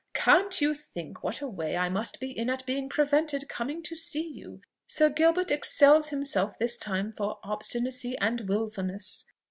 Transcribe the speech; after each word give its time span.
"Can't 0.15 0.61
you 0.61 0.73
think 0.73 1.23
what 1.23 1.41
a 1.41 1.47
way 1.47 1.77
I 1.77 1.87
must 1.87 2.19
be 2.19 2.35
in 2.35 2.49
at 2.49 2.65
being 2.65 2.89
prevented 2.89 3.47
coming 3.47 3.83
to 3.83 3.95
see 3.95 4.25
you? 4.27 4.61
Sir 4.87 5.11
Gilbert 5.11 5.51
excels 5.51 6.09
himself 6.09 6.57
this 6.57 6.79
time 6.79 7.11
for 7.11 7.37
obstinacy 7.43 8.17
and 8.17 8.49
wilfulness. 8.49 9.25